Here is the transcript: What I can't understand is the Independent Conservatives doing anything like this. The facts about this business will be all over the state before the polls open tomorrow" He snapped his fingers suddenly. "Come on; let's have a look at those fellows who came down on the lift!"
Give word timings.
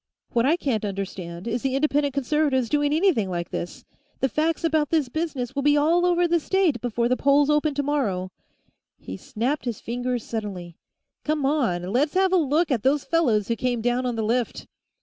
What 0.33 0.47
I 0.47 0.57
can't 0.57 0.83
understand 0.83 1.47
is 1.47 1.61
the 1.61 1.75
Independent 1.75 2.15
Conservatives 2.15 2.69
doing 2.69 2.91
anything 2.91 3.29
like 3.29 3.51
this. 3.51 3.85
The 4.19 4.29
facts 4.29 4.63
about 4.63 4.89
this 4.89 5.09
business 5.09 5.53
will 5.53 5.61
be 5.61 5.77
all 5.77 6.07
over 6.07 6.27
the 6.27 6.39
state 6.39 6.81
before 6.81 7.07
the 7.07 7.15
polls 7.15 7.51
open 7.51 7.75
tomorrow" 7.75 8.31
He 8.97 9.15
snapped 9.15 9.65
his 9.65 9.79
fingers 9.79 10.23
suddenly. 10.23 10.75
"Come 11.23 11.45
on; 11.45 11.83
let's 11.93 12.15
have 12.15 12.33
a 12.33 12.37
look 12.37 12.71
at 12.71 12.81
those 12.81 13.03
fellows 13.03 13.47
who 13.47 13.55
came 13.55 13.79
down 13.79 14.07
on 14.07 14.15
the 14.15 14.23
lift!" 14.25 14.65